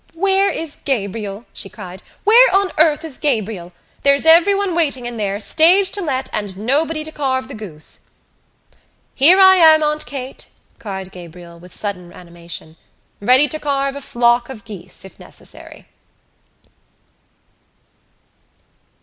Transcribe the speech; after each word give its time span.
"Where 0.15 0.49
is 0.49 0.77
Gabriel?" 0.77 1.45
she 1.53 1.69
cried. 1.69 2.01
"Where 2.23 2.55
on 2.55 2.71
earth 2.79 3.05
is 3.05 3.19
Gabriel? 3.19 3.71
There's 4.01 4.25
everyone 4.25 4.73
waiting 4.73 5.05
in 5.05 5.17
there, 5.17 5.39
stage 5.39 5.91
to 5.91 6.01
let, 6.01 6.27
and 6.33 6.57
nobody 6.57 7.03
to 7.03 7.11
carve 7.11 7.47
the 7.47 7.53
goose!" 7.53 8.09
"Here 9.13 9.39
I 9.39 9.57
am, 9.57 9.83
Aunt 9.83 10.07
Kate!" 10.07 10.47
cried 10.79 11.11
Gabriel, 11.11 11.59
with 11.59 11.71
sudden 11.71 12.11
animation, 12.13 12.77
"ready 13.19 13.47
to 13.49 13.59
carve 13.59 13.95
a 13.95 14.01
flock 14.01 14.49
of 14.49 14.65
geese, 14.65 15.05
if 15.05 15.19
necessary." 15.19 15.87